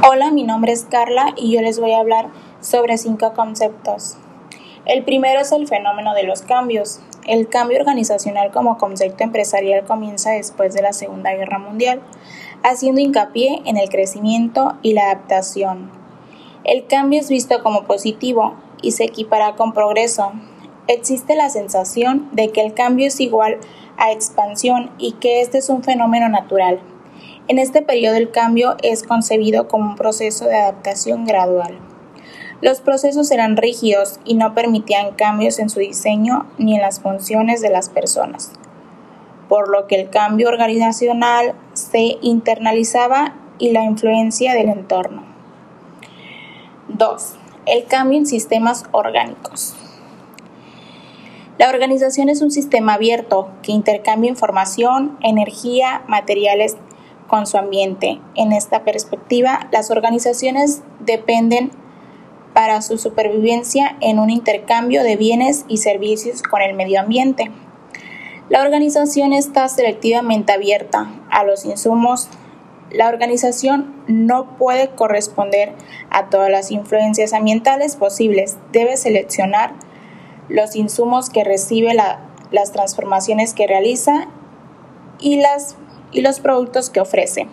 [0.00, 2.28] Hola, mi nombre es Carla y yo les voy a hablar
[2.60, 4.16] sobre cinco conceptos.
[4.86, 7.00] El primero es el fenómeno de los cambios.
[7.26, 12.00] El cambio organizacional como concepto empresarial comienza después de la Segunda Guerra Mundial,
[12.62, 15.90] haciendo hincapié en el crecimiento y la adaptación.
[16.62, 20.30] El cambio es visto como positivo y se equipara con progreso.
[20.86, 23.58] Existe la sensación de que el cambio es igual
[23.96, 26.80] a expansión y que este es un fenómeno natural.
[27.48, 31.78] En este periodo el cambio es concebido como un proceso de adaptación gradual.
[32.60, 37.62] Los procesos eran rígidos y no permitían cambios en su diseño ni en las funciones
[37.62, 38.52] de las personas,
[39.48, 45.22] por lo que el cambio organizacional se internalizaba y la influencia del entorno.
[46.88, 47.34] 2.
[47.64, 49.74] El cambio en sistemas orgánicos.
[51.56, 56.76] La organización es un sistema abierto que intercambia información, energía, materiales
[57.28, 58.20] con su ambiente.
[58.34, 61.70] En esta perspectiva, las organizaciones dependen
[62.54, 67.52] para su supervivencia en un intercambio de bienes y servicios con el medio ambiente.
[68.48, 72.28] La organización está selectivamente abierta a los insumos.
[72.90, 75.74] La organización no puede corresponder
[76.10, 78.56] a todas las influencias ambientales posibles.
[78.72, 79.74] Debe seleccionar
[80.48, 84.28] los insumos que recibe, las transformaciones que realiza
[85.20, 85.76] y, las,
[86.12, 87.46] y los productos que ofrece.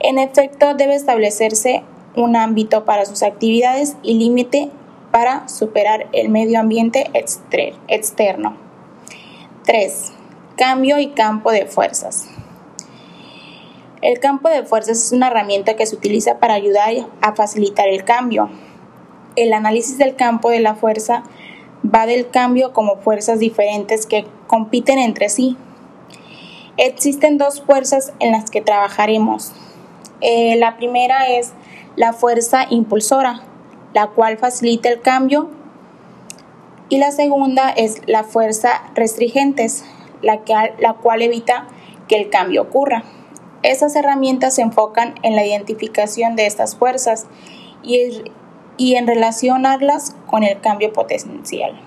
[0.00, 1.82] En efecto, debe establecerse
[2.16, 4.70] un ámbito para sus actividades y límite
[5.10, 7.10] para superar el medio ambiente
[7.88, 8.56] externo.
[9.64, 10.12] 3.
[10.56, 12.28] Cambio y campo de fuerzas.
[14.00, 18.04] El campo de fuerzas es una herramienta que se utiliza para ayudar a facilitar el
[18.04, 18.50] cambio.
[19.36, 21.22] El análisis del campo de la fuerza
[21.82, 25.56] va del cambio como fuerzas diferentes que compiten entre sí.
[26.76, 29.52] Existen dos fuerzas en las que trabajaremos.
[30.20, 31.52] Eh, la primera es
[31.96, 33.42] la fuerza impulsora,
[33.92, 35.50] la cual facilita el cambio,
[36.88, 39.84] y la segunda es la fuerza restringentes,
[40.20, 40.40] la,
[40.78, 41.66] la cual evita
[42.06, 43.04] que el cambio ocurra.
[43.62, 47.26] Esas herramientas se enfocan en la identificación de estas fuerzas
[47.82, 48.22] y,
[48.76, 51.80] y en relacionarlas con el cambio potencial.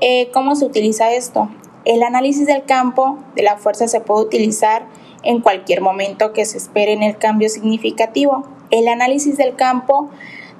[0.00, 1.48] Eh, ¿Cómo se utiliza esto?
[1.84, 4.86] El análisis del campo de la fuerza se puede utilizar
[5.22, 8.44] en cualquier momento que se espere en el cambio significativo.
[8.70, 10.10] El análisis del campo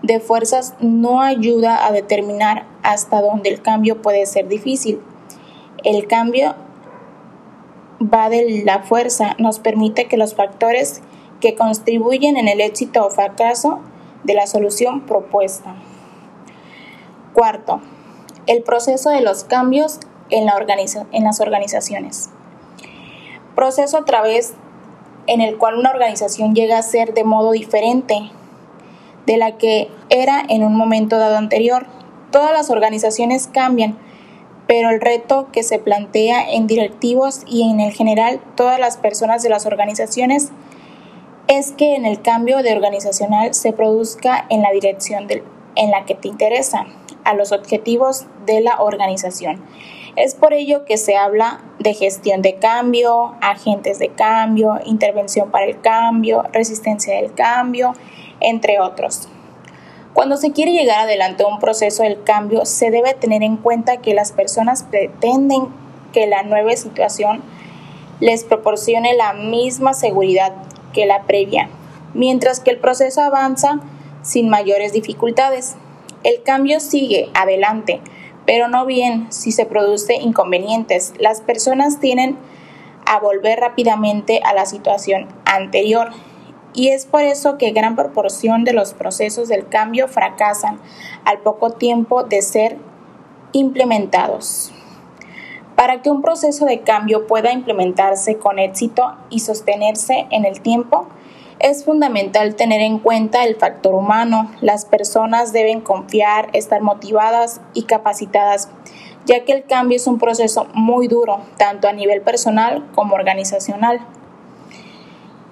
[0.02, 5.00] de fuerzas no ayuda a determinar hasta dónde el cambio puede ser difícil.
[5.82, 6.54] El cambio
[8.02, 11.02] va de la fuerza, nos permite que los factores
[11.40, 13.80] que contribuyen en el éxito o fracaso
[14.24, 15.74] de la solución propuesta.
[17.32, 17.80] Cuarto,
[18.46, 20.00] el proceso de los cambios
[20.34, 20.54] en, la
[21.12, 22.30] en las organizaciones.
[23.54, 24.54] Proceso a través
[25.26, 28.30] en el cual una organización llega a ser de modo diferente
[29.26, 31.86] de la que era en un momento dado anterior.
[32.30, 33.96] Todas las organizaciones cambian,
[34.66, 39.42] pero el reto que se plantea en directivos y en el general todas las personas
[39.42, 40.50] de las organizaciones
[41.46, 45.28] es que en el cambio de organizacional se produzca en la dirección
[45.76, 46.86] en la que te interesa,
[47.24, 49.62] a los objetivos de la organización.
[50.16, 55.64] Es por ello que se habla de gestión de cambio, agentes de cambio, intervención para
[55.64, 57.94] el cambio, resistencia del cambio,
[58.38, 59.28] entre otros.
[60.12, 63.97] Cuando se quiere llegar adelante a un proceso del cambio, se debe tener en cuenta
[63.97, 65.66] que las personas pretenden
[66.12, 67.42] que la nueva situación
[68.20, 70.52] les proporcione la misma seguridad
[70.92, 71.69] que la previa,
[72.14, 73.81] mientras que el proceso avanza
[74.22, 75.75] sin mayores dificultades.
[76.22, 78.00] El cambio sigue adelante,
[78.47, 81.15] pero no bien si se produce inconvenientes.
[81.19, 82.37] Las personas tienen
[83.06, 86.10] a volver rápidamente a la situación anterior
[86.75, 90.78] y es por eso que gran proporción de los procesos del cambio fracasan
[91.25, 92.78] al poco tiempo de ser
[93.53, 94.72] implementados.
[95.76, 101.09] Para que un proceso de cambio pueda implementarse con éxito y sostenerse en el tiempo,
[101.60, 104.50] es fundamental tener en cuenta el factor humano.
[104.61, 108.69] Las personas deben confiar, estar motivadas y capacitadas,
[109.25, 114.00] ya que el cambio es un proceso muy duro, tanto a nivel personal como organizacional.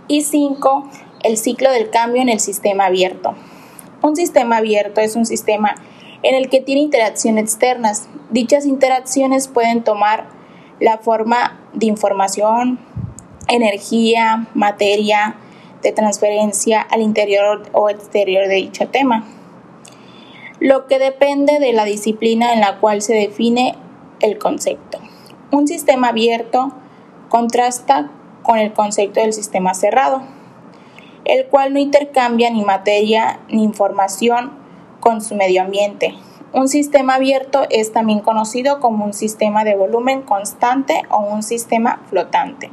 [0.08, 0.88] Y 5.
[1.22, 3.34] El ciclo del cambio en el sistema abierto.
[4.02, 5.76] Un sistema abierto es un sistema
[6.22, 8.08] en el que tiene interacciones externas.
[8.30, 10.26] Dichas interacciones pueden tomar
[10.80, 12.80] la forma de información,
[13.48, 15.36] energía, materia,
[15.82, 19.24] de transferencia al interior o exterior de dicho tema,
[20.60, 23.74] lo que depende de la disciplina en la cual se define
[24.20, 24.98] el concepto.
[25.50, 26.72] Un sistema abierto
[27.28, 28.10] contrasta
[28.42, 30.22] con el concepto del sistema cerrado.
[31.24, 34.50] el cual no intercambia ni materia ni información
[34.98, 36.14] con su medio ambiente.
[36.52, 42.02] Un sistema abierto es también conocido como un sistema de volumen constante o un sistema
[42.10, 42.70] flotante.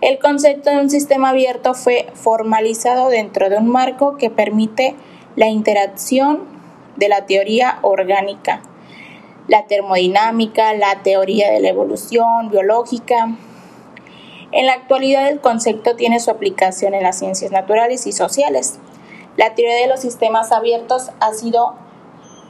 [0.00, 4.94] El concepto de un sistema abierto fue formalizado dentro de un marco que permite
[5.34, 6.44] la interacción
[6.96, 8.62] de la teoría orgánica,
[9.48, 13.36] la termodinámica, la teoría de la evolución biológica.
[14.52, 18.78] En la actualidad el concepto tiene su aplicación en las ciencias naturales y sociales.
[19.36, 21.74] La teoría de los sistemas abiertos ha sido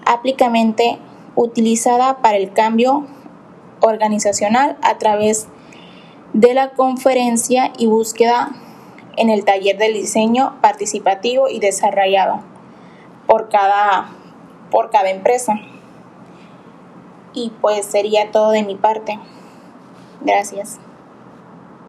[0.04, 0.98] ampliamente
[1.34, 3.06] utilizada para el cambio
[3.80, 5.48] organizacional a través
[6.38, 8.50] de la conferencia y búsqueda
[9.16, 12.42] en el taller del diseño participativo y desarrollado
[13.26, 14.10] por cada,
[14.70, 15.54] por cada empresa.
[17.34, 19.18] Y pues sería todo de mi parte.
[20.20, 20.78] Gracias.